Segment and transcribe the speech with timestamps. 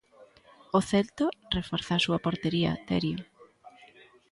[0.77, 1.27] O Celta
[1.57, 3.19] reforza a súa portería, Terio.